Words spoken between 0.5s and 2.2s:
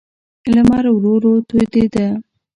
لمر ورو ورو تودېده.